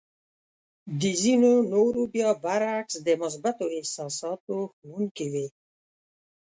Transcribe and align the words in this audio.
د 0.99 1.01
ځينو 1.21 1.51
نورو 1.73 2.01
بيا 2.13 2.29
برعکس 2.43 2.95
د 3.07 3.09
مثبتو 3.21 3.65
احساساتو 3.77 4.55
ښودونکې 4.71 5.25
وې. 5.33 5.47